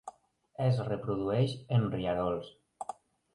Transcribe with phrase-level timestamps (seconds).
[0.67, 2.51] Es reprodueix en rierols.